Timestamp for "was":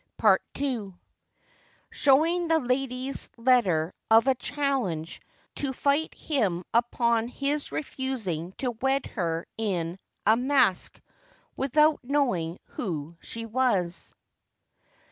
13.45-14.15